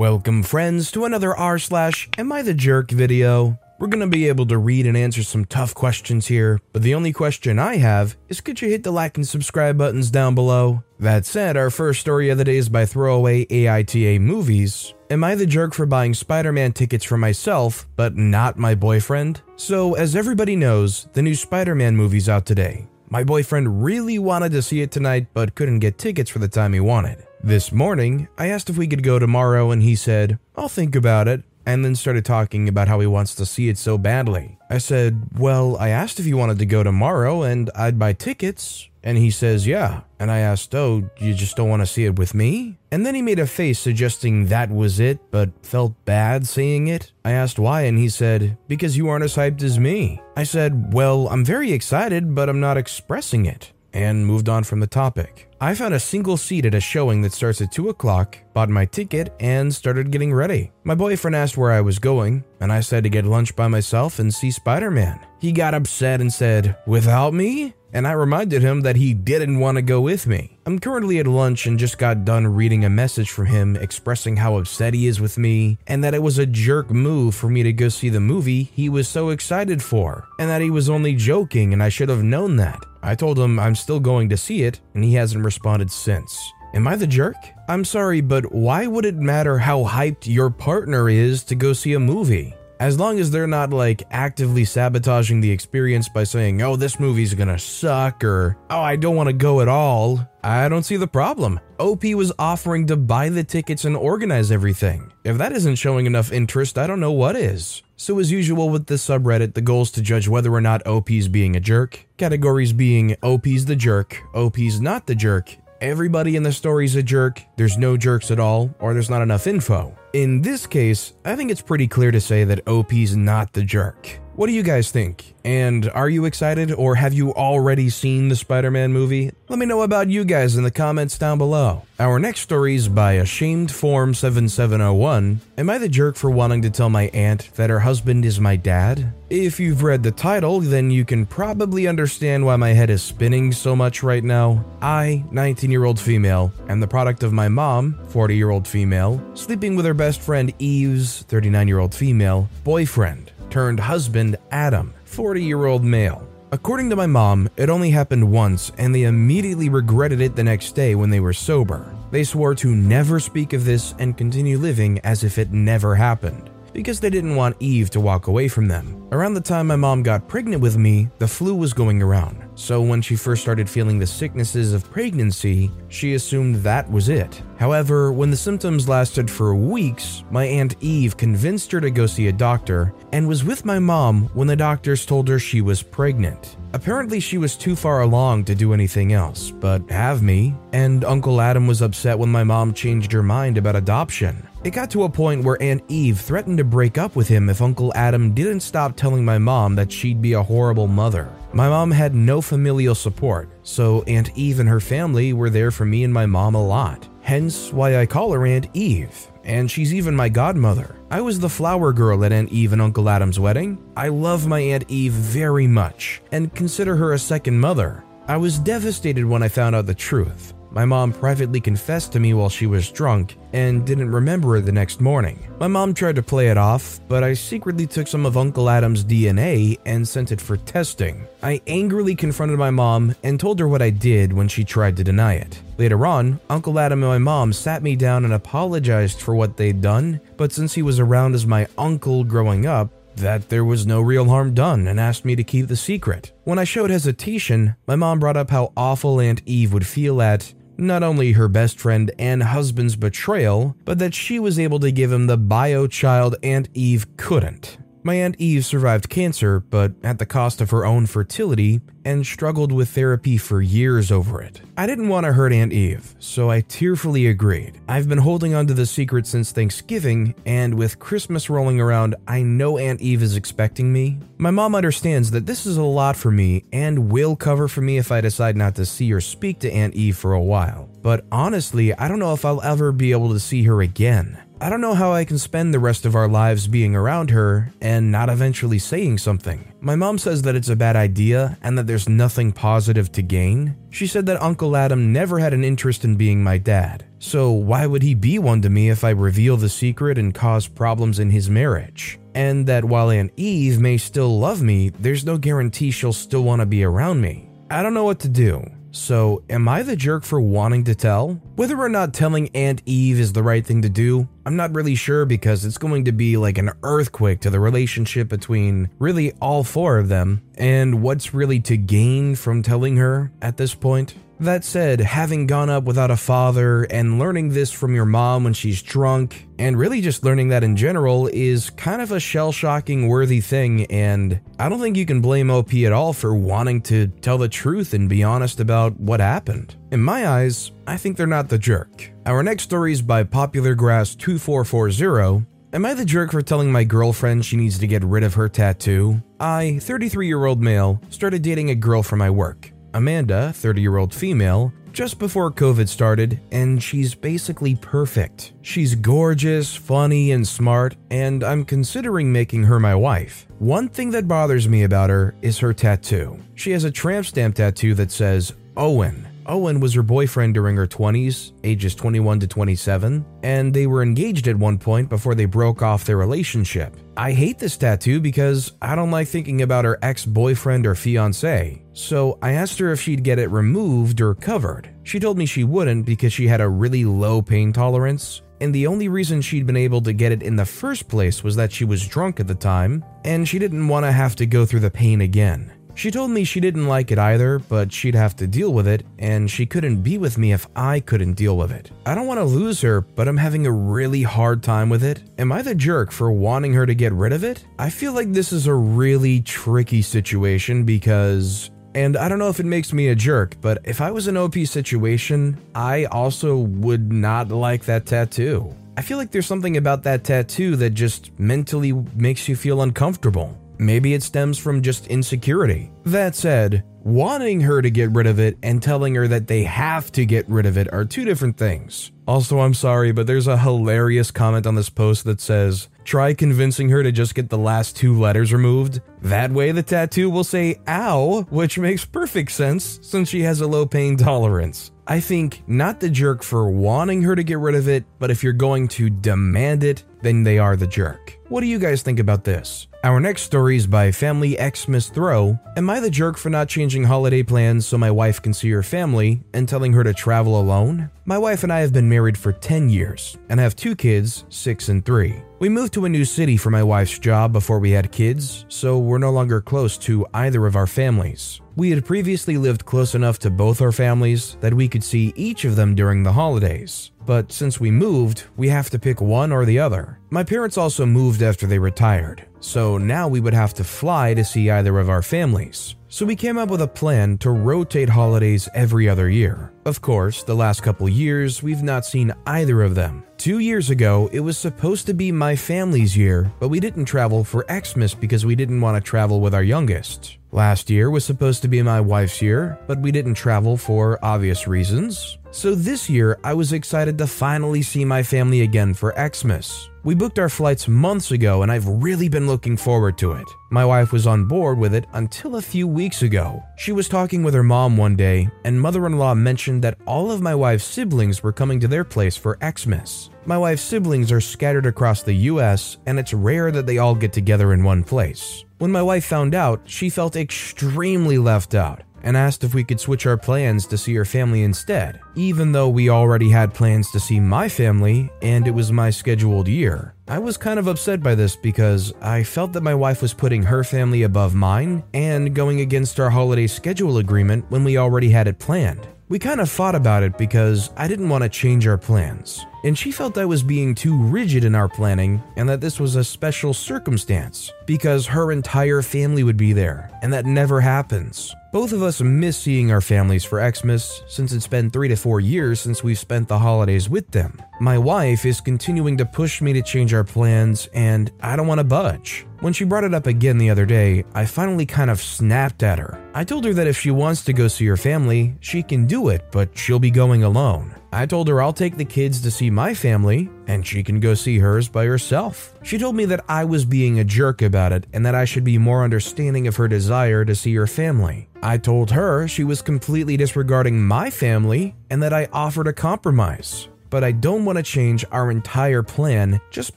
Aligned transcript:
Welcome, 0.00 0.44
friends, 0.44 0.90
to 0.92 1.04
another 1.04 1.36
r 1.36 1.58
slash 1.58 2.08
Am 2.16 2.32
I 2.32 2.40
the 2.40 2.54
Jerk 2.54 2.90
video. 2.90 3.58
We're 3.78 3.88
gonna 3.88 4.06
be 4.06 4.28
able 4.28 4.46
to 4.46 4.56
read 4.56 4.86
and 4.86 4.96
answer 4.96 5.22
some 5.22 5.44
tough 5.44 5.74
questions 5.74 6.26
here, 6.26 6.58
but 6.72 6.80
the 6.80 6.94
only 6.94 7.12
question 7.12 7.58
I 7.58 7.76
have 7.76 8.16
is 8.30 8.40
could 8.40 8.62
you 8.62 8.70
hit 8.70 8.82
the 8.82 8.92
like 8.92 9.18
and 9.18 9.28
subscribe 9.28 9.76
buttons 9.76 10.10
down 10.10 10.34
below? 10.34 10.82
That 10.98 11.26
said, 11.26 11.54
our 11.58 11.68
first 11.68 12.00
story 12.00 12.30
of 12.30 12.38
the 12.38 12.44
day 12.44 12.56
is 12.56 12.70
by 12.70 12.86
Throwaway 12.86 13.44
AITA 13.44 14.22
Movies. 14.22 14.94
Am 15.10 15.22
I 15.22 15.34
the 15.34 15.44
jerk 15.44 15.74
for 15.74 15.84
buying 15.84 16.14
Spider 16.14 16.50
Man 16.50 16.72
tickets 16.72 17.04
for 17.04 17.18
myself, 17.18 17.86
but 17.94 18.16
not 18.16 18.56
my 18.56 18.74
boyfriend? 18.74 19.42
So, 19.56 19.96
as 19.96 20.16
everybody 20.16 20.56
knows, 20.56 21.08
the 21.12 21.20
new 21.20 21.34
Spider 21.34 21.74
Man 21.74 21.94
movie's 21.94 22.26
out 22.26 22.46
today. 22.46 22.86
My 23.10 23.22
boyfriend 23.22 23.84
really 23.84 24.18
wanted 24.18 24.52
to 24.52 24.62
see 24.62 24.80
it 24.80 24.92
tonight, 24.92 25.26
but 25.34 25.54
couldn't 25.54 25.80
get 25.80 25.98
tickets 25.98 26.30
for 26.30 26.38
the 26.38 26.48
time 26.48 26.72
he 26.72 26.80
wanted. 26.80 27.26
This 27.42 27.72
morning, 27.72 28.28
I 28.36 28.48
asked 28.48 28.68
if 28.68 28.76
we 28.76 28.86
could 28.86 29.02
go 29.02 29.18
tomorrow, 29.18 29.70
and 29.70 29.82
he 29.82 29.96
said, 29.96 30.38
I'll 30.56 30.68
think 30.68 30.94
about 30.94 31.26
it, 31.26 31.42
and 31.64 31.82
then 31.82 31.94
started 31.94 32.24
talking 32.24 32.68
about 32.68 32.88
how 32.88 33.00
he 33.00 33.06
wants 33.06 33.34
to 33.36 33.46
see 33.46 33.70
it 33.70 33.78
so 33.78 33.96
badly. 33.96 34.58
I 34.68 34.76
said, 34.76 35.38
Well, 35.38 35.76
I 35.78 35.88
asked 35.88 36.20
if 36.20 36.26
you 36.26 36.36
wanted 36.36 36.58
to 36.58 36.66
go 36.66 36.82
tomorrow, 36.82 37.42
and 37.42 37.70
I'd 37.74 37.98
buy 37.98 38.12
tickets. 38.12 38.88
And 39.02 39.16
he 39.16 39.30
says, 39.30 39.66
Yeah. 39.66 40.02
And 40.18 40.30
I 40.30 40.40
asked, 40.40 40.74
Oh, 40.74 41.08
you 41.16 41.32
just 41.32 41.56
don't 41.56 41.70
want 41.70 41.80
to 41.80 41.86
see 41.86 42.04
it 42.04 42.18
with 42.18 42.34
me? 42.34 42.78
And 42.90 43.06
then 43.06 43.14
he 43.14 43.22
made 43.22 43.38
a 43.38 43.46
face 43.46 43.78
suggesting 43.78 44.46
that 44.46 44.70
was 44.70 45.00
it, 45.00 45.18
but 45.30 45.50
felt 45.64 46.04
bad 46.04 46.46
saying 46.46 46.88
it. 46.88 47.12
I 47.24 47.32
asked 47.32 47.58
why, 47.58 47.82
and 47.82 47.98
he 47.98 48.10
said, 48.10 48.58
Because 48.68 48.98
you 48.98 49.08
aren't 49.08 49.24
as 49.24 49.36
hyped 49.36 49.62
as 49.62 49.78
me. 49.78 50.20
I 50.36 50.42
said, 50.42 50.92
Well, 50.92 51.28
I'm 51.28 51.44
very 51.44 51.72
excited, 51.72 52.34
but 52.34 52.50
I'm 52.50 52.60
not 52.60 52.76
expressing 52.76 53.46
it. 53.46 53.72
And 53.92 54.26
moved 54.26 54.48
on 54.48 54.64
from 54.64 54.80
the 54.80 54.86
topic. 54.86 55.49
I 55.62 55.74
found 55.74 55.92
a 55.92 56.00
single 56.00 56.38
seat 56.38 56.64
at 56.64 56.74
a 56.74 56.80
showing 56.80 57.20
that 57.20 57.34
starts 57.34 57.60
at 57.60 57.70
2 57.70 57.90
o'clock, 57.90 58.38
bought 58.54 58.70
my 58.70 58.86
ticket, 58.86 59.34
and 59.40 59.74
started 59.74 60.10
getting 60.10 60.32
ready. 60.32 60.72
My 60.84 60.94
boyfriend 60.94 61.36
asked 61.36 61.58
where 61.58 61.70
I 61.70 61.82
was 61.82 61.98
going, 61.98 62.44
and 62.60 62.72
I 62.72 62.80
said 62.80 63.02
to 63.02 63.10
get 63.10 63.26
lunch 63.26 63.54
by 63.54 63.68
myself 63.68 64.18
and 64.18 64.32
see 64.32 64.50
Spider 64.50 64.90
Man. 64.90 65.20
He 65.38 65.52
got 65.52 65.74
upset 65.74 66.22
and 66.22 66.32
said, 66.32 66.78
Without 66.86 67.34
me? 67.34 67.74
And 67.92 68.06
I 68.06 68.12
reminded 68.12 68.62
him 68.62 68.82
that 68.82 68.96
he 68.96 69.14
didn't 69.14 69.58
want 69.58 69.76
to 69.76 69.82
go 69.82 70.00
with 70.00 70.26
me. 70.26 70.58
I'm 70.66 70.78
currently 70.78 71.18
at 71.18 71.26
lunch 71.26 71.66
and 71.66 71.78
just 71.78 71.98
got 71.98 72.24
done 72.24 72.46
reading 72.46 72.84
a 72.84 72.90
message 72.90 73.30
from 73.30 73.46
him 73.46 73.76
expressing 73.76 74.36
how 74.36 74.56
upset 74.56 74.94
he 74.94 75.06
is 75.06 75.20
with 75.20 75.38
me 75.38 75.78
and 75.86 76.02
that 76.04 76.14
it 76.14 76.22
was 76.22 76.38
a 76.38 76.46
jerk 76.46 76.90
move 76.90 77.34
for 77.34 77.48
me 77.48 77.62
to 77.62 77.72
go 77.72 77.88
see 77.88 78.08
the 78.08 78.20
movie 78.20 78.64
he 78.64 78.88
was 78.88 79.08
so 79.08 79.30
excited 79.30 79.82
for, 79.82 80.28
and 80.38 80.48
that 80.48 80.62
he 80.62 80.70
was 80.70 80.88
only 80.88 81.14
joking 81.14 81.72
and 81.72 81.82
I 81.82 81.88
should 81.88 82.08
have 82.08 82.22
known 82.22 82.56
that. 82.56 82.84
I 83.02 83.14
told 83.14 83.38
him 83.38 83.58
I'm 83.58 83.74
still 83.74 84.00
going 84.00 84.28
to 84.28 84.36
see 84.36 84.62
it, 84.62 84.80
and 84.94 85.02
he 85.02 85.14
hasn't 85.14 85.44
responded 85.44 85.90
since. 85.90 86.52
Am 86.74 86.86
I 86.86 86.96
the 86.96 87.06
jerk? 87.06 87.34
I'm 87.68 87.84
sorry, 87.84 88.20
but 88.20 88.52
why 88.52 88.86
would 88.86 89.04
it 89.04 89.16
matter 89.16 89.58
how 89.58 89.84
hyped 89.84 90.26
your 90.26 90.50
partner 90.50 91.08
is 91.08 91.42
to 91.44 91.54
go 91.54 91.72
see 91.72 91.94
a 91.94 92.00
movie? 92.00 92.54
As 92.80 92.98
long 92.98 93.20
as 93.20 93.30
they're 93.30 93.46
not 93.46 93.74
like 93.74 94.04
actively 94.10 94.64
sabotaging 94.64 95.42
the 95.42 95.50
experience 95.50 96.08
by 96.08 96.24
saying, 96.24 96.62
oh, 96.62 96.76
this 96.76 96.98
movie's 96.98 97.34
gonna 97.34 97.58
suck, 97.58 98.24
or 98.24 98.56
oh, 98.70 98.80
I 98.80 98.96
don't 98.96 99.16
wanna 99.16 99.34
go 99.34 99.60
at 99.60 99.68
all, 99.68 100.26
I 100.42 100.66
don't 100.70 100.82
see 100.82 100.96
the 100.96 101.06
problem. 101.06 101.60
OP 101.78 102.04
was 102.14 102.32
offering 102.38 102.86
to 102.86 102.96
buy 102.96 103.28
the 103.28 103.44
tickets 103.44 103.84
and 103.84 103.94
organize 103.94 104.50
everything. 104.50 105.12
If 105.24 105.36
that 105.36 105.52
isn't 105.52 105.76
showing 105.76 106.06
enough 106.06 106.32
interest, 106.32 106.78
I 106.78 106.86
don't 106.86 107.00
know 107.00 107.12
what 107.12 107.36
is. 107.36 107.82
So, 107.96 108.18
as 108.18 108.32
usual 108.32 108.70
with 108.70 108.86
this 108.86 109.06
subreddit, 109.06 109.52
the 109.52 109.60
goal 109.60 109.82
is 109.82 109.90
to 109.90 110.00
judge 110.00 110.26
whether 110.26 110.50
or 110.50 110.62
not 110.62 110.86
OP's 110.86 111.28
being 111.28 111.56
a 111.56 111.60
jerk. 111.60 112.06
Categories 112.16 112.72
being 112.72 113.14
OP's 113.22 113.66
the 113.66 113.76
jerk, 113.76 114.22
OP's 114.34 114.80
not 114.80 115.06
the 115.06 115.14
jerk, 115.14 115.54
everybody 115.80 116.36
in 116.36 116.42
the 116.42 116.52
story's 116.52 116.96
a 116.96 117.02
jerk, 117.02 117.42
there's 117.56 117.78
no 117.78 117.96
jerks 117.96 118.30
at 118.30 118.40
all, 118.40 118.74
or 118.78 118.92
there's 118.92 119.10
not 119.10 119.22
enough 119.22 119.46
info. 119.46 119.96
In 120.12 120.42
this 120.42 120.66
case, 120.66 121.14
I 121.24 121.36
think 121.36 121.50
it's 121.50 121.62
pretty 121.62 121.86
clear 121.86 122.10
to 122.10 122.20
say 122.20 122.44
that 122.44 122.66
OP's 122.66 123.14
not 123.14 123.52
the 123.52 123.62
jerk. 123.62 124.20
What 124.40 124.46
do 124.46 124.54
you 124.54 124.62
guys 124.62 124.90
think? 124.90 125.34
And 125.44 125.90
are 125.90 126.08
you 126.08 126.24
excited 126.24 126.72
or 126.72 126.94
have 126.94 127.12
you 127.12 127.34
already 127.34 127.90
seen 127.90 128.30
the 128.30 128.36
Spider 128.36 128.70
Man 128.70 128.90
movie? 128.90 129.32
Let 129.50 129.58
me 129.58 129.66
know 129.66 129.82
about 129.82 130.08
you 130.08 130.24
guys 130.24 130.56
in 130.56 130.64
the 130.64 130.70
comments 130.70 131.18
down 131.18 131.36
below. 131.36 131.82
Our 131.98 132.18
next 132.18 132.40
story 132.40 132.74
is 132.74 132.88
by 132.88 133.12
Ashamed 133.12 133.70
Form 133.70 134.14
7701. 134.14 135.42
Am 135.58 135.68
I 135.68 135.76
the 135.76 135.90
jerk 135.90 136.16
for 136.16 136.30
wanting 136.30 136.62
to 136.62 136.70
tell 136.70 136.88
my 136.88 137.10
aunt 137.12 137.52
that 137.56 137.68
her 137.68 137.80
husband 137.80 138.24
is 138.24 138.40
my 138.40 138.56
dad? 138.56 139.12
If 139.28 139.60
you've 139.60 139.82
read 139.82 140.02
the 140.02 140.10
title, 140.10 140.60
then 140.60 140.90
you 140.90 141.04
can 141.04 141.26
probably 141.26 141.86
understand 141.86 142.46
why 142.46 142.56
my 142.56 142.70
head 142.70 142.88
is 142.88 143.02
spinning 143.02 143.52
so 143.52 143.76
much 143.76 144.02
right 144.02 144.24
now. 144.24 144.64
I, 144.80 145.22
19 145.32 145.70
year 145.70 145.84
old 145.84 146.00
female, 146.00 146.50
am 146.66 146.80
the 146.80 146.88
product 146.88 147.22
of 147.22 147.34
my 147.34 147.50
mom, 147.50 147.98
40 148.08 148.36
year 148.36 148.48
old 148.48 148.66
female, 148.66 149.20
sleeping 149.34 149.76
with 149.76 149.84
her 149.84 149.92
best 149.92 150.22
friend 150.22 150.54
Eve's, 150.58 151.24
39 151.24 151.68
year 151.68 151.78
old 151.78 151.94
female, 151.94 152.48
boyfriend 152.64 153.32
turned 153.50 153.80
husband 153.80 154.36
Adam, 154.50 154.94
40 155.04 155.42
year 155.42 155.66
old 155.66 155.84
male. 155.84 156.26
According 156.52 156.90
to 156.90 156.96
my 156.96 157.06
mom, 157.06 157.48
it 157.56 157.70
only 157.70 157.90
happened 157.90 158.30
once 158.30 158.72
and 158.78 158.94
they 158.94 159.04
immediately 159.04 159.68
regretted 159.68 160.20
it 160.20 160.34
the 160.34 160.44
next 160.44 160.72
day 160.72 160.94
when 160.94 161.10
they 161.10 161.20
were 161.20 161.32
sober. 161.32 161.94
They 162.10 162.24
swore 162.24 162.54
to 162.56 162.74
never 162.74 163.20
speak 163.20 163.52
of 163.52 163.64
this 163.64 163.94
and 163.98 164.16
continue 164.16 164.58
living 164.58 164.98
as 165.00 165.22
if 165.22 165.38
it 165.38 165.52
never 165.52 165.94
happened 165.94 166.49
because 166.72 167.00
they 167.00 167.10
didn't 167.10 167.36
want 167.36 167.56
Eve 167.60 167.90
to 167.90 168.00
walk 168.00 168.26
away 168.26 168.48
from 168.48 168.68
them. 168.68 169.08
Around 169.12 169.34
the 169.34 169.40
time 169.40 169.66
my 169.66 169.76
mom 169.76 170.02
got 170.02 170.28
pregnant 170.28 170.62
with 170.62 170.76
me, 170.76 171.08
the 171.18 171.26
flu 171.26 171.54
was 171.54 171.72
going 171.72 172.00
around. 172.00 172.48
So 172.54 172.80
when 172.80 173.02
she 173.02 173.16
first 173.16 173.42
started 173.42 173.68
feeling 173.68 173.98
the 173.98 174.06
sicknesses 174.06 174.72
of 174.72 174.90
pregnancy, 174.90 175.70
she 175.88 176.14
assumed 176.14 176.56
that 176.56 176.90
was 176.90 177.08
it. 177.08 177.42
However, 177.58 178.12
when 178.12 178.30
the 178.30 178.36
symptoms 178.36 178.88
lasted 178.88 179.30
for 179.30 179.54
weeks, 179.54 180.24
my 180.30 180.44
Aunt 180.44 180.76
Eve 180.80 181.16
convinced 181.16 181.72
her 181.72 181.80
to 181.80 181.90
go 181.90 182.06
see 182.06 182.28
a 182.28 182.32
doctor 182.32 182.94
and 183.12 183.26
was 183.26 183.44
with 183.44 183.64
my 183.64 183.78
mom 183.78 184.30
when 184.34 184.46
the 184.46 184.56
doctors 184.56 185.04
told 185.04 185.26
her 185.28 185.38
she 185.38 185.60
was 185.60 185.82
pregnant. 185.82 186.56
Apparently, 186.72 187.18
she 187.18 187.38
was 187.38 187.56
too 187.56 187.74
far 187.74 188.02
along 188.02 188.44
to 188.44 188.54
do 188.54 188.72
anything 188.72 189.12
else, 189.12 189.50
but 189.50 189.90
have 189.90 190.22
me, 190.22 190.54
and 190.72 191.04
Uncle 191.04 191.40
Adam 191.40 191.66
was 191.66 191.82
upset 191.82 192.18
when 192.18 192.30
my 192.30 192.44
mom 192.44 192.72
changed 192.72 193.10
her 193.10 193.22
mind 193.22 193.58
about 193.58 193.74
adoption. 193.74 194.46
It 194.62 194.72
got 194.72 194.90
to 194.90 195.04
a 195.04 195.08
point 195.08 195.42
where 195.42 195.62
Aunt 195.62 195.82
Eve 195.88 196.20
threatened 196.20 196.58
to 196.58 196.64
break 196.64 196.98
up 196.98 197.16
with 197.16 197.28
him 197.28 197.48
if 197.48 197.62
Uncle 197.62 197.94
Adam 197.94 198.34
didn't 198.34 198.60
stop 198.60 198.94
telling 198.94 199.24
my 199.24 199.38
mom 199.38 199.74
that 199.76 199.90
she'd 199.90 200.20
be 200.20 200.34
a 200.34 200.42
horrible 200.42 200.86
mother. 200.86 201.32
My 201.54 201.70
mom 201.70 201.90
had 201.90 202.14
no 202.14 202.42
familial 202.42 202.94
support, 202.94 203.48
so 203.62 204.02
Aunt 204.02 204.36
Eve 204.36 204.60
and 204.60 204.68
her 204.68 204.78
family 204.78 205.32
were 205.32 205.48
there 205.48 205.70
for 205.70 205.86
me 205.86 206.04
and 206.04 206.12
my 206.12 206.26
mom 206.26 206.54
a 206.54 206.62
lot. 206.62 207.08
Hence 207.22 207.72
why 207.72 207.96
I 207.96 208.04
call 208.04 208.32
her 208.32 208.46
Aunt 208.46 208.68
Eve, 208.74 209.30
and 209.44 209.70
she's 209.70 209.94
even 209.94 210.14
my 210.14 210.28
godmother. 210.28 210.94
I 211.10 211.22
was 211.22 211.40
the 211.40 211.48
flower 211.48 211.94
girl 211.94 212.22
at 212.22 212.32
Aunt 212.32 212.52
Eve 212.52 212.74
and 212.74 212.82
Uncle 212.82 213.08
Adam's 213.08 213.40
wedding. 213.40 213.82
I 213.96 214.08
love 214.08 214.46
my 214.46 214.60
Aunt 214.60 214.84
Eve 214.88 215.12
very 215.12 215.66
much 215.66 216.20
and 216.32 216.54
consider 216.54 216.96
her 216.96 217.14
a 217.14 217.18
second 217.18 217.58
mother. 217.58 218.04
I 218.28 218.36
was 218.36 218.58
devastated 218.58 219.24
when 219.24 219.42
I 219.42 219.48
found 219.48 219.74
out 219.74 219.86
the 219.86 219.94
truth. 219.94 220.52
My 220.72 220.84
mom 220.84 221.12
privately 221.12 221.60
confessed 221.60 222.12
to 222.12 222.20
me 222.20 222.32
while 222.32 222.48
she 222.48 222.66
was 222.66 222.90
drunk 222.90 223.36
and 223.52 223.84
didn't 223.84 224.12
remember 224.12 224.56
it 224.56 224.62
the 224.62 224.72
next 224.72 225.00
morning. 225.00 225.44
My 225.58 225.66
mom 225.66 225.94
tried 225.94 226.14
to 226.16 226.22
play 226.22 226.48
it 226.48 226.56
off, 226.56 227.00
but 227.08 227.24
I 227.24 227.34
secretly 227.34 227.88
took 227.88 228.06
some 228.06 228.24
of 228.24 228.36
Uncle 228.36 228.70
Adam's 228.70 229.04
DNA 229.04 229.78
and 229.84 230.06
sent 230.06 230.30
it 230.30 230.40
for 230.40 230.56
testing. 230.56 231.26
I 231.42 231.60
angrily 231.66 232.14
confronted 232.14 232.58
my 232.58 232.70
mom 232.70 233.16
and 233.24 233.40
told 233.40 233.58
her 233.58 233.66
what 233.66 233.82
I 233.82 233.90
did 233.90 234.32
when 234.32 234.46
she 234.46 234.62
tried 234.62 234.96
to 234.98 235.04
deny 235.04 235.34
it. 235.34 235.60
Later 235.76 236.06
on, 236.06 236.38
Uncle 236.48 236.78
Adam 236.78 237.02
and 237.02 237.10
my 237.10 237.18
mom 237.18 237.52
sat 237.52 237.82
me 237.82 237.96
down 237.96 238.24
and 238.24 238.32
apologized 238.32 239.20
for 239.20 239.34
what 239.34 239.56
they'd 239.56 239.80
done, 239.80 240.20
but 240.36 240.52
since 240.52 240.74
he 240.74 240.82
was 240.82 241.00
around 241.00 241.34
as 241.34 241.46
my 241.46 241.66
uncle 241.78 242.22
growing 242.22 242.66
up, 242.66 242.92
that 243.16 243.48
there 243.48 243.64
was 243.64 243.86
no 243.86 244.00
real 244.00 244.28
harm 244.28 244.54
done 244.54 244.86
and 244.86 245.00
asked 245.00 245.24
me 245.24 245.34
to 245.36 245.44
keep 245.44 245.66
the 245.66 245.76
secret. 245.76 246.32
When 246.44 246.58
I 246.58 246.64
showed 246.64 246.90
hesitation, 246.90 247.74
my 247.86 247.96
mom 247.96 248.20
brought 248.20 248.36
up 248.36 248.50
how 248.50 248.72
awful 248.76 249.20
Aunt 249.20 249.42
Eve 249.46 249.72
would 249.72 249.86
feel 249.86 250.22
at 250.22 250.52
not 250.80 251.02
only 251.02 251.32
her 251.32 251.48
best 251.48 251.78
friend 251.78 252.10
and 252.18 252.42
husband's 252.42 252.96
betrayal, 252.96 253.76
but 253.84 253.98
that 253.98 254.14
she 254.14 254.38
was 254.38 254.58
able 254.58 254.80
to 254.80 254.90
give 254.90 255.12
him 255.12 255.26
the 255.26 255.36
bio 255.36 255.86
child 255.86 256.36
Aunt 256.42 256.68
Eve 256.74 257.06
couldn't. 257.16 257.78
My 258.02 258.14
Aunt 258.14 258.36
Eve 258.38 258.64
survived 258.64 259.10
cancer, 259.10 259.60
but 259.60 259.92
at 260.02 260.18
the 260.18 260.24
cost 260.24 260.62
of 260.62 260.70
her 260.70 260.86
own 260.86 261.04
fertility, 261.04 261.82
and 262.02 262.24
struggled 262.24 262.72
with 262.72 262.88
therapy 262.88 263.36
for 263.36 263.60
years 263.60 264.10
over 264.10 264.40
it. 264.40 264.62
I 264.78 264.86
didn't 264.86 265.08
want 265.08 265.26
to 265.26 265.34
hurt 265.34 265.52
Aunt 265.52 265.74
Eve, 265.74 266.14
so 266.18 266.50
I 266.50 266.62
tearfully 266.62 267.26
agreed. 267.26 267.78
I've 267.88 268.08
been 268.08 268.16
holding 268.16 268.54
on 268.54 268.66
to 268.68 268.74
the 268.74 268.86
secret 268.86 269.26
since 269.26 269.52
Thanksgiving, 269.52 270.34
and 270.46 270.74
with 270.74 270.98
Christmas 270.98 271.50
rolling 271.50 271.78
around, 271.78 272.14
I 272.26 272.42
know 272.42 272.78
Aunt 272.78 273.02
Eve 273.02 273.22
is 273.22 273.36
expecting 273.36 273.92
me. 273.92 274.18
My 274.38 274.50
mom 274.50 274.74
understands 274.74 275.30
that 275.32 275.44
this 275.44 275.66
is 275.66 275.76
a 275.76 275.82
lot 275.82 276.16
for 276.16 276.30
me 276.30 276.64
and 276.72 277.10
will 277.10 277.36
cover 277.36 277.68
for 277.68 277.82
me 277.82 277.98
if 277.98 278.10
I 278.10 278.22
decide 278.22 278.56
not 278.56 278.76
to 278.76 278.86
see 278.86 279.12
or 279.12 279.20
speak 279.20 279.58
to 279.58 279.70
Aunt 279.70 279.94
Eve 279.94 280.16
for 280.16 280.32
a 280.32 280.42
while. 280.42 280.88
But 281.02 281.26
honestly, 281.30 281.92
I 281.92 282.08
don't 282.08 282.18
know 282.18 282.32
if 282.32 282.46
I'll 282.46 282.62
ever 282.62 282.92
be 282.92 283.12
able 283.12 283.30
to 283.34 283.40
see 283.40 283.64
her 283.64 283.82
again. 283.82 284.42
I 284.62 284.68
don't 284.68 284.82
know 284.82 284.92
how 284.92 285.10
I 285.14 285.24
can 285.24 285.38
spend 285.38 285.72
the 285.72 285.78
rest 285.78 286.04
of 286.04 286.14
our 286.14 286.28
lives 286.28 286.68
being 286.68 286.94
around 286.94 287.30
her 287.30 287.72
and 287.80 288.12
not 288.12 288.28
eventually 288.28 288.78
saying 288.78 289.16
something. 289.16 289.72
My 289.80 289.96
mom 289.96 290.18
says 290.18 290.42
that 290.42 290.54
it's 290.54 290.68
a 290.68 290.76
bad 290.76 290.96
idea 290.96 291.56
and 291.62 291.78
that 291.78 291.86
there's 291.86 292.10
nothing 292.10 292.52
positive 292.52 293.10
to 293.12 293.22
gain. 293.22 293.74
She 293.88 294.06
said 294.06 294.26
that 294.26 294.42
Uncle 294.42 294.76
Adam 294.76 295.14
never 295.14 295.38
had 295.38 295.54
an 295.54 295.64
interest 295.64 296.04
in 296.04 296.16
being 296.16 296.44
my 296.44 296.58
dad. 296.58 297.06
So 297.20 297.50
why 297.52 297.86
would 297.86 298.02
he 298.02 298.14
be 298.14 298.38
one 298.38 298.60
to 298.60 298.68
me 298.68 298.90
if 298.90 299.02
I 299.02 299.10
reveal 299.10 299.56
the 299.56 299.70
secret 299.70 300.18
and 300.18 300.34
cause 300.34 300.68
problems 300.68 301.20
in 301.20 301.30
his 301.30 301.48
marriage? 301.48 302.18
And 302.34 302.66
that 302.66 302.84
while 302.84 303.10
Aunt 303.10 303.32
Eve 303.38 303.80
may 303.80 303.96
still 303.96 304.38
love 304.38 304.60
me, 304.60 304.90
there's 304.90 305.24
no 305.24 305.38
guarantee 305.38 305.90
she'll 305.90 306.12
still 306.12 306.44
want 306.44 306.60
to 306.60 306.66
be 306.66 306.84
around 306.84 307.22
me. 307.22 307.48
I 307.70 307.82
don't 307.82 307.94
know 307.94 308.04
what 308.04 308.20
to 308.20 308.28
do. 308.28 308.70
So, 308.92 309.44
am 309.48 309.68
I 309.68 309.82
the 309.82 309.94
jerk 309.94 310.24
for 310.24 310.40
wanting 310.40 310.84
to 310.84 310.96
tell? 310.96 311.40
Whether 311.54 311.78
or 311.78 311.88
not 311.88 312.12
telling 312.12 312.48
Aunt 312.54 312.82
Eve 312.86 313.20
is 313.20 313.32
the 313.32 313.42
right 313.42 313.64
thing 313.64 313.82
to 313.82 313.88
do, 313.88 314.28
I'm 314.44 314.56
not 314.56 314.74
really 314.74 314.96
sure 314.96 315.24
because 315.24 315.64
it's 315.64 315.78
going 315.78 316.06
to 316.06 316.12
be 316.12 316.36
like 316.36 316.58
an 316.58 316.72
earthquake 316.82 317.40
to 317.40 317.50
the 317.50 317.60
relationship 317.60 318.28
between 318.28 318.90
really 318.98 319.32
all 319.40 319.62
four 319.62 319.98
of 319.98 320.08
them, 320.08 320.42
and 320.56 321.02
what's 321.02 321.32
really 321.32 321.60
to 321.60 321.76
gain 321.76 322.34
from 322.34 322.62
telling 322.62 322.96
her 322.96 323.30
at 323.40 323.56
this 323.56 323.74
point. 323.74 324.14
That 324.40 324.64
said, 324.64 325.00
having 325.00 325.46
gone 325.46 325.68
up 325.68 325.84
without 325.84 326.10
a 326.10 326.16
father 326.16 326.84
and 326.84 327.18
learning 327.18 327.50
this 327.50 327.70
from 327.70 327.94
your 327.94 328.06
mom 328.06 328.42
when 328.44 328.54
she's 328.54 328.80
drunk, 328.80 329.46
and 329.58 329.78
really 329.78 330.00
just 330.00 330.24
learning 330.24 330.48
that 330.48 330.64
in 330.64 330.76
general, 330.76 331.26
is 331.26 331.68
kind 331.68 332.00
of 332.00 332.10
a 332.10 332.18
shell 332.18 332.50
shocking 332.50 333.06
worthy 333.06 333.42
thing. 333.42 333.84
And 333.86 334.40
I 334.58 334.70
don't 334.70 334.80
think 334.80 334.96
you 334.96 335.04
can 335.04 335.20
blame 335.20 335.50
OP 335.50 335.74
at 335.74 335.92
all 335.92 336.14
for 336.14 336.34
wanting 336.34 336.80
to 336.82 337.08
tell 337.08 337.36
the 337.36 337.50
truth 337.50 337.92
and 337.92 338.08
be 338.08 338.22
honest 338.22 338.60
about 338.60 338.98
what 338.98 339.20
happened. 339.20 339.76
In 339.90 340.00
my 340.00 340.26
eyes, 340.26 340.72
I 340.86 340.96
think 340.96 341.18
they're 341.18 341.26
not 341.26 341.50
the 341.50 341.58
jerk. 341.58 342.10
Our 342.24 342.42
next 342.42 342.62
story 342.62 342.94
is 342.94 343.02
by 343.02 343.24
Popular 343.24 343.74
Grass 343.74 344.14
2440. 344.14 345.44
Am 345.74 345.84
I 345.84 345.92
the 345.92 346.06
jerk 346.06 346.32
for 346.32 346.40
telling 346.40 346.72
my 346.72 346.84
girlfriend 346.84 347.44
she 347.44 347.58
needs 347.58 347.78
to 347.78 347.86
get 347.86 348.02
rid 348.02 348.24
of 348.24 348.34
her 348.34 348.48
tattoo? 348.48 349.22
I, 349.38 349.80
33 349.82 350.26
year 350.26 350.46
old 350.46 350.62
male, 350.62 350.98
started 351.10 351.42
dating 351.42 351.68
a 351.68 351.74
girl 351.74 352.02
from 352.02 352.20
my 352.20 352.30
work. 352.30 352.69
Amanda, 352.94 353.52
30 353.52 353.80
year 353.80 353.96
old 353.96 354.14
female, 354.14 354.72
just 354.92 355.18
before 355.18 355.50
COVID 355.50 355.88
started, 355.88 356.40
and 356.50 356.82
she's 356.82 357.14
basically 357.14 357.76
perfect. 357.76 358.52
She's 358.62 358.94
gorgeous, 358.94 359.74
funny, 359.74 360.32
and 360.32 360.46
smart, 360.46 360.96
and 361.10 361.44
I'm 361.44 361.64
considering 361.64 362.32
making 362.32 362.64
her 362.64 362.80
my 362.80 362.94
wife. 362.94 363.46
One 363.58 363.88
thing 363.88 364.10
that 364.10 364.26
bothers 364.26 364.68
me 364.68 364.82
about 364.82 365.10
her 365.10 365.34
is 365.42 365.58
her 365.58 365.72
tattoo. 365.72 366.40
She 366.54 366.72
has 366.72 366.84
a 366.84 366.90
tramp 366.90 367.26
stamp 367.26 367.54
tattoo 367.54 367.94
that 367.94 368.10
says 368.10 368.52
Owen. 368.76 369.29
Owen 369.50 369.80
was 369.80 369.94
her 369.94 370.04
boyfriend 370.04 370.54
during 370.54 370.76
her 370.76 370.86
20s, 370.86 371.50
ages 371.64 371.96
21 371.96 372.38
to 372.38 372.46
27, 372.46 373.26
and 373.42 373.74
they 373.74 373.88
were 373.88 374.00
engaged 374.00 374.46
at 374.46 374.54
one 374.54 374.78
point 374.78 375.08
before 375.08 375.34
they 375.34 375.44
broke 375.44 375.82
off 375.82 376.04
their 376.04 376.16
relationship. 376.16 376.96
I 377.16 377.32
hate 377.32 377.58
this 377.58 377.76
tattoo 377.76 378.20
because 378.20 378.70
I 378.80 378.94
don't 378.94 379.10
like 379.10 379.26
thinking 379.26 379.62
about 379.62 379.84
her 379.84 379.98
ex 380.02 380.24
boyfriend 380.24 380.86
or 380.86 380.94
fiance, 380.94 381.82
so 381.94 382.38
I 382.40 382.52
asked 382.52 382.78
her 382.78 382.92
if 382.92 383.00
she'd 383.00 383.24
get 383.24 383.40
it 383.40 383.50
removed 383.50 384.20
or 384.20 384.36
covered. 384.36 384.88
She 385.02 385.18
told 385.18 385.36
me 385.36 385.46
she 385.46 385.64
wouldn't 385.64 386.06
because 386.06 386.32
she 386.32 386.46
had 386.46 386.60
a 386.60 386.68
really 386.68 387.04
low 387.04 387.42
pain 387.42 387.72
tolerance, 387.72 388.42
and 388.60 388.72
the 388.72 388.86
only 388.86 389.08
reason 389.08 389.40
she'd 389.40 389.66
been 389.66 389.76
able 389.76 390.00
to 390.02 390.12
get 390.12 390.30
it 390.30 390.44
in 390.44 390.54
the 390.54 390.64
first 390.64 391.08
place 391.08 391.42
was 391.42 391.56
that 391.56 391.72
she 391.72 391.84
was 391.84 392.06
drunk 392.06 392.38
at 392.38 392.46
the 392.46 392.54
time, 392.54 393.04
and 393.24 393.48
she 393.48 393.58
didn't 393.58 393.88
want 393.88 394.06
to 394.06 394.12
have 394.12 394.36
to 394.36 394.46
go 394.46 394.64
through 394.64 394.78
the 394.78 394.90
pain 394.92 395.22
again. 395.22 395.72
She 395.94 396.10
told 396.10 396.30
me 396.30 396.44
she 396.44 396.60
didn't 396.60 396.86
like 396.86 397.10
it 397.10 397.18
either, 397.18 397.58
but 397.58 397.92
she'd 397.92 398.14
have 398.14 398.36
to 398.36 398.46
deal 398.46 398.72
with 398.72 398.86
it, 398.86 399.04
and 399.18 399.50
she 399.50 399.66
couldn't 399.66 400.02
be 400.02 400.18
with 400.18 400.38
me 400.38 400.52
if 400.52 400.66
I 400.74 401.00
couldn't 401.00 401.34
deal 401.34 401.56
with 401.56 401.72
it. 401.72 401.90
I 402.06 402.14
don't 402.14 402.26
want 402.26 402.40
to 402.40 402.44
lose 402.44 402.80
her, 402.80 403.00
but 403.00 403.28
I'm 403.28 403.36
having 403.36 403.66
a 403.66 403.72
really 403.72 404.22
hard 404.22 404.62
time 404.62 404.88
with 404.88 405.04
it. 405.04 405.22
Am 405.38 405.52
I 405.52 405.62
the 405.62 405.74
jerk 405.74 406.10
for 406.10 406.32
wanting 406.32 406.72
her 406.74 406.86
to 406.86 406.94
get 406.94 407.12
rid 407.12 407.32
of 407.32 407.44
it? 407.44 407.64
I 407.78 407.90
feel 407.90 408.12
like 408.12 408.32
this 408.32 408.52
is 408.52 408.66
a 408.66 408.74
really 408.74 409.40
tricky 409.40 410.02
situation 410.02 410.84
because 410.84 411.70
and 411.94 412.16
I 412.16 412.28
don't 412.28 412.38
know 412.38 412.48
if 412.48 412.60
it 412.60 412.66
makes 412.66 412.92
me 412.92 413.08
a 413.08 413.14
jerk, 413.14 413.56
but 413.60 413.78
if 413.84 414.00
I 414.00 414.12
was 414.12 414.28
an 414.28 414.36
OP 414.36 414.54
situation, 414.66 415.58
I 415.74 416.04
also 416.04 416.56
would 416.56 417.12
not 417.12 417.48
like 417.48 417.84
that 417.86 418.06
tattoo. 418.06 418.74
I 418.96 419.02
feel 419.02 419.18
like 419.18 419.30
there's 419.30 419.46
something 419.46 419.76
about 419.76 420.02
that 420.04 420.24
tattoo 420.24 420.76
that 420.76 420.90
just 420.90 421.36
mentally 421.38 421.92
makes 422.14 422.48
you 422.48 422.54
feel 422.54 422.82
uncomfortable. 422.82 423.56
Maybe 423.80 424.12
it 424.12 424.22
stems 424.22 424.58
from 424.58 424.82
just 424.82 425.06
insecurity. 425.06 425.90
That 426.04 426.36
said, 426.36 426.84
wanting 427.02 427.62
her 427.62 427.80
to 427.80 427.90
get 427.90 428.10
rid 428.10 428.26
of 428.26 428.38
it 428.38 428.58
and 428.62 428.82
telling 428.82 429.14
her 429.14 429.26
that 429.26 429.46
they 429.46 429.62
have 429.62 430.12
to 430.12 430.26
get 430.26 430.46
rid 430.50 430.66
of 430.66 430.76
it 430.76 430.92
are 430.92 431.06
two 431.06 431.24
different 431.24 431.56
things. 431.56 432.12
Also, 432.28 432.60
I'm 432.60 432.74
sorry, 432.74 433.10
but 433.10 433.26
there's 433.26 433.46
a 433.46 433.56
hilarious 433.56 434.30
comment 434.30 434.66
on 434.66 434.74
this 434.74 434.90
post 434.90 435.24
that 435.24 435.40
says, 435.40 435.88
Try 436.04 436.34
convincing 436.34 436.90
her 436.90 437.02
to 437.02 437.10
just 437.10 437.34
get 437.34 437.48
the 437.48 437.56
last 437.56 437.96
two 437.96 438.20
letters 438.20 438.52
removed. 438.52 439.00
That 439.22 439.50
way, 439.50 439.72
the 439.72 439.82
tattoo 439.82 440.28
will 440.28 440.44
say 440.44 440.78
ow, 440.86 441.46
which 441.48 441.78
makes 441.78 442.04
perfect 442.04 442.52
sense 442.52 442.98
since 443.00 443.30
she 443.30 443.40
has 443.44 443.62
a 443.62 443.66
low 443.66 443.86
pain 443.86 444.18
tolerance. 444.18 444.90
I 445.06 445.20
think 445.20 445.62
not 445.66 446.00
the 446.00 446.10
jerk 446.10 446.42
for 446.42 446.70
wanting 446.70 447.22
her 447.22 447.34
to 447.34 447.42
get 447.42 447.58
rid 447.58 447.74
of 447.74 447.88
it, 447.88 448.04
but 448.18 448.30
if 448.30 448.44
you're 448.44 448.52
going 448.52 448.88
to 448.88 449.08
demand 449.08 449.84
it, 449.84 450.04
then 450.22 450.42
they 450.42 450.58
are 450.58 450.76
the 450.76 450.86
jerk. 450.86 451.38
What 451.48 451.62
do 451.62 451.66
you 451.66 451.78
guys 451.78 452.02
think 452.02 452.20
about 452.20 452.44
this? 452.44 452.86
Our 453.02 453.18
next 453.18 453.42
story 453.42 453.76
is 453.76 453.86
by 453.86 454.12
Family 454.12 454.56
Xmas 454.60 455.08
Throw. 455.08 455.58
Am 455.76 455.88
I 455.88 456.00
the 456.00 456.10
jerk 456.10 456.36
for 456.36 456.50
not 456.50 456.68
changing 456.68 457.04
holiday 457.04 457.42
plans 457.42 457.86
so 457.86 457.96
my 457.96 458.10
wife 458.10 458.42
can 458.42 458.52
see 458.52 458.70
her 458.70 458.82
family 458.82 459.42
and 459.54 459.66
telling 459.66 459.94
her 459.94 460.04
to 460.04 460.12
travel 460.12 460.60
alone? 460.60 461.10
My 461.24 461.38
wife 461.38 461.62
and 461.62 461.72
I 461.72 461.80
have 461.80 461.94
been 461.94 462.08
married 462.08 462.36
for 462.36 462.52
10 462.52 462.90
years 462.90 463.38
and 463.48 463.58
have 463.58 463.74
two 463.74 463.96
kids, 463.96 464.44
6 464.50 464.90
and 464.90 465.04
3. 465.04 465.42
We 465.60 465.68
moved 465.68 465.94
to 465.94 466.04
a 466.04 466.10
new 466.10 466.24
city 466.26 466.56
for 466.56 466.70
my 466.70 466.82
wife's 466.82 467.18
job 467.18 467.52
before 467.52 467.78
we 467.78 467.90
had 467.90 468.12
kids, 468.12 468.66
so 468.68 468.98
we're 468.98 469.18
no 469.18 469.30
longer 469.30 469.60
close 469.60 469.96
to 469.98 470.26
either 470.34 470.66
of 470.66 470.76
our 470.76 470.86
families. 470.86 471.60
We 471.80 471.88
had 471.88 472.04
previously 472.04 472.58
lived 472.58 472.84
close 472.84 473.14
enough 473.14 473.38
to 473.38 473.48
both 473.48 473.80
our 473.80 473.90
families 473.90 474.58
that 474.60 474.74
we 474.74 474.86
could 474.86 475.02
see 475.02 475.32
each 475.34 475.64
of 475.64 475.76
them 475.76 475.94
during 475.94 476.22
the 476.22 476.34
holidays. 476.34 477.10
But 477.24 477.52
since 477.52 477.80
we 477.80 477.90
moved, 477.90 478.44
we 478.58 478.68
have 478.68 478.90
to 478.90 478.98
pick 478.98 479.22
one 479.22 479.50
or 479.50 479.64
the 479.64 479.78
other. 479.78 480.18
My 480.28 480.44
parents 480.44 480.76
also 480.76 481.06
moved 481.06 481.40
after 481.42 481.66
they 481.66 481.78
retired, 481.78 482.44
so 482.60 482.98
now 482.98 483.28
we 483.28 483.40
would 483.40 483.54
have 483.54 483.72
to 483.72 483.82
fly 483.82 484.34
to 484.34 484.44
see 484.44 484.70
either 484.70 484.98
of 484.98 485.08
our 485.08 485.22
families. 485.22 485.94
So 486.10 486.26
we 486.26 486.36
came 486.36 486.58
up 486.58 486.68
with 486.68 486.82
a 486.82 486.86
plan 486.86 487.38
to 487.38 487.50
rotate 487.50 488.10
holidays 488.10 488.68
every 488.74 489.08
other 489.08 489.30
year. 489.30 489.72
Of 489.86 490.02
course, 490.02 490.42
the 490.42 490.54
last 490.54 490.82
couple 490.82 491.08
years, 491.08 491.62
we've 491.62 491.82
not 491.82 492.04
seen 492.04 492.34
either 492.44 492.82
of 492.82 492.94
them. 492.94 493.24
Two 493.38 493.60
years 493.60 493.88
ago, 493.88 494.28
it 494.34 494.40
was 494.40 494.58
supposed 494.58 495.06
to 495.06 495.14
be 495.14 495.32
my 495.32 495.56
family's 495.56 496.14
year, 496.14 496.52
but 496.60 496.68
we 496.68 496.78
didn't 496.78 497.06
travel 497.06 497.42
for 497.42 497.64
Xmas 497.70 498.12
because 498.14 498.44
we 498.44 498.54
didn't 498.54 498.82
want 498.82 499.02
to 499.02 499.10
travel 499.10 499.40
with 499.40 499.54
our 499.54 499.62
youngest. 499.62 500.36
Last 500.52 500.90
year 500.90 501.10
was 501.10 501.24
supposed 501.24 501.62
to 501.62 501.68
be 501.68 501.80
my 501.80 502.00
wife's 502.00 502.42
year, 502.42 502.76
but 502.88 502.98
we 502.98 503.12
didn't 503.12 503.34
travel 503.34 503.76
for 503.76 504.18
obvious 504.20 504.66
reasons. 504.66 505.38
So 505.52 505.76
this 505.76 506.10
year, 506.10 506.40
I 506.42 506.54
was 506.54 506.72
excited 506.72 507.16
to 507.18 507.28
finally 507.28 507.82
see 507.82 508.04
my 508.04 508.24
family 508.24 508.62
again 508.62 508.92
for 508.94 509.14
Xmas. 509.16 509.90
We 510.02 510.16
booked 510.16 510.40
our 510.40 510.48
flights 510.48 510.88
months 510.88 511.30
ago, 511.30 511.62
and 511.62 511.70
I've 511.70 511.86
really 511.86 512.28
been 512.28 512.48
looking 512.48 512.76
forward 512.76 513.16
to 513.18 513.32
it. 513.32 513.46
My 513.70 513.84
wife 513.84 514.10
was 514.10 514.26
on 514.26 514.46
board 514.46 514.76
with 514.76 514.92
it 514.92 515.06
until 515.12 515.54
a 515.54 515.62
few 515.62 515.86
weeks 515.86 516.22
ago. 516.22 516.60
She 516.76 516.90
was 516.90 517.08
talking 517.08 517.44
with 517.44 517.54
her 517.54 517.62
mom 517.62 517.96
one 517.96 518.16
day, 518.16 518.48
and 518.64 518.80
mother 518.80 519.06
in 519.06 519.18
law 519.18 519.34
mentioned 519.34 519.82
that 519.84 519.98
all 520.04 520.32
of 520.32 520.40
my 520.40 520.54
wife's 520.54 520.84
siblings 520.84 521.44
were 521.44 521.52
coming 521.52 521.78
to 521.78 521.88
their 521.88 522.04
place 522.04 522.36
for 522.36 522.58
Xmas. 522.60 523.30
My 523.46 523.58
wife's 523.58 523.82
siblings 523.82 524.32
are 524.32 524.40
scattered 524.40 524.86
across 524.86 525.22
the 525.22 525.34
US, 525.34 525.98
and 526.06 526.18
it's 526.18 526.34
rare 526.34 526.72
that 526.72 526.86
they 526.86 526.98
all 526.98 527.14
get 527.14 527.32
together 527.32 527.72
in 527.72 527.84
one 527.84 528.02
place. 528.02 528.64
When 528.80 528.92
my 528.92 529.02
wife 529.02 529.26
found 529.26 529.54
out, 529.54 529.82
she 529.84 530.08
felt 530.08 530.36
extremely 530.36 531.36
left 531.36 531.74
out 531.74 532.00
and 532.22 532.34
asked 532.34 532.64
if 532.64 532.72
we 532.72 532.82
could 532.82 532.98
switch 532.98 533.26
our 533.26 533.36
plans 533.36 533.86
to 533.88 533.98
see 533.98 534.14
her 534.14 534.24
family 534.24 534.62
instead, 534.62 535.20
even 535.34 535.72
though 535.72 535.90
we 535.90 536.08
already 536.08 536.48
had 536.48 536.72
plans 536.72 537.10
to 537.10 537.20
see 537.20 537.40
my 537.40 537.68
family 537.68 538.30
and 538.40 538.66
it 538.66 538.70
was 538.70 538.90
my 538.90 539.10
scheduled 539.10 539.68
year. 539.68 540.14
I 540.28 540.38
was 540.38 540.56
kind 540.56 540.78
of 540.78 540.86
upset 540.86 541.22
by 541.22 541.34
this 541.34 541.56
because 541.56 542.14
I 542.22 542.42
felt 542.42 542.72
that 542.72 542.82
my 542.82 542.94
wife 542.94 543.20
was 543.20 543.34
putting 543.34 543.64
her 543.64 543.84
family 543.84 544.22
above 544.22 544.54
mine 544.54 545.04
and 545.12 545.54
going 545.54 545.82
against 545.82 546.18
our 546.18 546.30
holiday 546.30 546.66
schedule 546.66 547.18
agreement 547.18 547.66
when 547.68 547.84
we 547.84 547.98
already 547.98 548.30
had 548.30 548.48
it 548.48 548.58
planned. 548.58 549.06
We 549.28 549.38
kind 549.38 549.60
of 549.60 549.68
fought 549.68 549.94
about 549.94 550.22
it 550.22 550.38
because 550.38 550.88
I 550.96 551.06
didn't 551.06 551.28
want 551.28 551.44
to 551.44 551.50
change 551.50 551.86
our 551.86 551.98
plans. 551.98 552.64
And 552.84 552.96
she 552.96 553.12
felt 553.12 553.38
I 553.38 553.44
was 553.44 553.62
being 553.62 553.94
too 553.94 554.16
rigid 554.16 554.64
in 554.64 554.74
our 554.74 554.88
planning 554.88 555.42
and 555.56 555.68
that 555.68 555.80
this 555.80 556.00
was 556.00 556.16
a 556.16 556.24
special 556.24 556.74
circumstance 556.74 557.72
because 557.86 558.26
her 558.26 558.52
entire 558.52 559.02
family 559.02 559.42
would 559.42 559.56
be 559.56 559.72
there, 559.72 560.10
and 560.22 560.32
that 560.32 560.46
never 560.46 560.80
happens. 560.80 561.54
Both 561.72 561.92
of 561.92 562.02
us 562.02 562.20
miss 562.20 562.58
seeing 562.58 562.90
our 562.90 563.00
families 563.00 563.44
for 563.44 563.60
Xmas 563.70 564.22
since 564.26 564.52
it's 564.52 564.66
been 564.66 564.90
three 564.90 565.06
to 565.08 565.16
four 565.16 565.38
years 565.38 565.80
since 565.80 566.02
we've 566.02 566.18
spent 566.18 566.48
the 566.48 566.58
holidays 566.58 567.08
with 567.08 567.30
them. 567.30 567.62
My 567.80 567.96
wife 567.96 568.44
is 568.44 568.60
continuing 568.60 569.16
to 569.18 569.24
push 569.24 569.60
me 569.60 569.72
to 569.74 569.82
change 569.82 570.12
our 570.12 570.24
plans, 570.24 570.88
and 570.92 571.30
I 571.40 571.54
don't 571.54 571.68
want 571.68 571.78
to 571.78 571.84
budge. 571.84 572.44
When 572.58 572.72
she 572.72 572.84
brought 572.84 573.04
it 573.04 573.14
up 573.14 573.28
again 573.28 573.56
the 573.56 573.70
other 573.70 573.86
day, 573.86 574.24
I 574.34 574.46
finally 574.46 574.84
kind 574.84 575.10
of 575.10 575.22
snapped 575.22 575.84
at 575.84 576.00
her. 576.00 576.18
I 576.34 576.42
told 576.42 576.64
her 576.64 576.74
that 576.74 576.88
if 576.88 576.98
she 576.98 577.12
wants 577.12 577.44
to 577.44 577.52
go 577.52 577.68
see 577.68 577.86
her 577.86 577.96
family, 577.96 578.56
she 578.60 578.82
can 578.82 579.06
do 579.06 579.28
it, 579.28 579.46
but 579.52 579.78
she'll 579.78 580.00
be 580.00 580.10
going 580.10 580.42
alone. 580.42 580.94
I 581.12 581.26
told 581.26 581.48
her 581.48 581.60
I'll 581.60 581.72
take 581.72 581.96
the 581.96 582.04
kids 582.04 582.40
to 582.42 582.50
see 582.50 582.70
my 582.70 582.94
family 582.94 583.50
and 583.66 583.84
she 583.84 584.02
can 584.02 584.20
go 584.20 584.34
see 584.34 584.58
hers 584.58 584.88
by 584.88 585.06
herself. 585.06 585.74
She 585.82 585.98
told 585.98 586.14
me 586.14 586.24
that 586.26 586.44
I 586.48 586.64
was 586.64 586.84
being 586.84 587.18
a 587.18 587.24
jerk 587.24 587.62
about 587.62 587.92
it 587.92 588.06
and 588.12 588.24
that 588.24 588.36
I 588.36 588.44
should 588.44 588.64
be 588.64 588.78
more 588.78 589.02
understanding 589.02 589.66
of 589.66 589.76
her 589.76 589.88
desire 589.88 590.44
to 590.44 590.54
see 590.54 590.74
her 590.76 590.86
family. 590.86 591.48
I 591.62 591.78
told 591.78 592.12
her 592.12 592.46
she 592.46 592.62
was 592.62 592.80
completely 592.80 593.36
disregarding 593.36 594.00
my 594.00 594.30
family 594.30 594.94
and 595.10 595.22
that 595.22 595.32
I 595.32 595.48
offered 595.52 595.88
a 595.88 595.92
compromise. 595.92 596.88
But 597.10 597.24
I 597.24 597.32
don't 597.32 597.64
want 597.64 597.76
to 597.76 597.82
change 597.82 598.24
our 598.30 598.52
entire 598.52 599.02
plan 599.02 599.60
just 599.72 599.96